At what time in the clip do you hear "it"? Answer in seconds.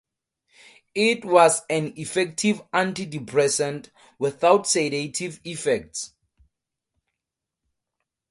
0.95-1.23